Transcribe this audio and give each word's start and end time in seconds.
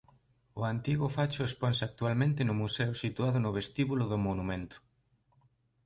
O 0.59 0.61
antigo 0.73 1.07
facho 1.17 1.41
exponse 1.45 1.83
actualmente 1.85 2.41
no 2.43 2.55
museo 2.61 2.91
situado 3.03 3.37
no 3.41 3.55
vestíbulo 3.57 4.03
do 4.11 4.17
monumento. 4.27 4.77